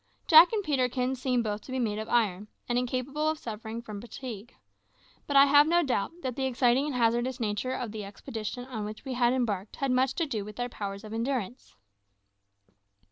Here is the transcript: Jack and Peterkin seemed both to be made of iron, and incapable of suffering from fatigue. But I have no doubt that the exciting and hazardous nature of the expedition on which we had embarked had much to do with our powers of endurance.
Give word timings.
Jack 0.25 0.51
and 0.51 0.63
Peterkin 0.63 1.15
seemed 1.15 1.43
both 1.43 1.61
to 1.61 1.71
be 1.71 1.77
made 1.77 1.99
of 1.99 2.09
iron, 2.09 2.47
and 2.67 2.75
incapable 2.79 3.29
of 3.29 3.37
suffering 3.37 3.83
from 3.83 4.01
fatigue. 4.01 4.51
But 5.27 5.37
I 5.37 5.45
have 5.45 5.67
no 5.67 5.83
doubt 5.83 6.11
that 6.23 6.35
the 6.35 6.45
exciting 6.47 6.87
and 6.87 6.95
hazardous 6.95 7.39
nature 7.39 7.73
of 7.73 7.91
the 7.91 8.03
expedition 8.03 8.65
on 8.65 8.83
which 8.83 9.05
we 9.05 9.13
had 9.13 9.31
embarked 9.31 9.75
had 9.75 9.91
much 9.91 10.15
to 10.15 10.25
do 10.25 10.43
with 10.43 10.59
our 10.59 10.69
powers 10.69 11.03
of 11.03 11.13
endurance. 11.13 11.75